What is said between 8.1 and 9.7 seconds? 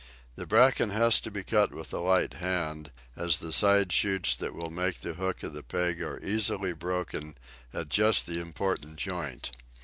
at the important joint.